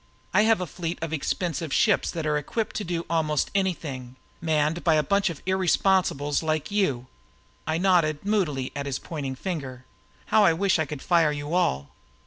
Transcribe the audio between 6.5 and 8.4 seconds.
you." I nodded